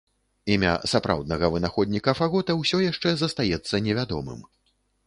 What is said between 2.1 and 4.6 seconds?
фагота ўсё яшчэ застаецца невядомым.